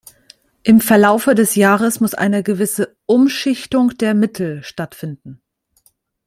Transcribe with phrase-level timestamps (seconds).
[0.63, 5.43] Im Verlaufe des Jahres muss eine gewisse Umschichtung der Mittel stattfinden.